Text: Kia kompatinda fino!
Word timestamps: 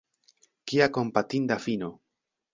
Kia 0.71 0.87
kompatinda 0.95 1.59
fino! 1.69 1.91